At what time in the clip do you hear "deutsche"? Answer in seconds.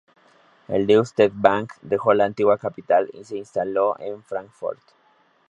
0.87-1.29